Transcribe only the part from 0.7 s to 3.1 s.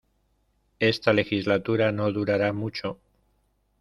Esta legislatura no durará mucho.